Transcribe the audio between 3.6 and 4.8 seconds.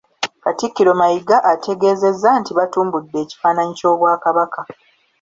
ky'Obwakabaka